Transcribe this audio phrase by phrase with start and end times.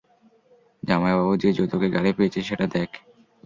[0.83, 2.91] জামাইবাবু যে যৌতুকে গাড়ি পেয়েছে, সেটা দ্যাখ।